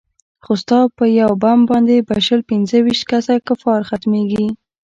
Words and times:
خو 0.43 0.53
ستا 0.61 0.79
په 0.97 1.05
يو 1.19 1.31
بم 1.41 1.59
باندې 1.69 1.95
به 2.07 2.15
شل 2.25 2.41
پينځه 2.49 2.77
ويشت 2.81 3.03
کسه 3.11 3.33
کفار 3.47 3.81
ختميګي. 3.89 4.47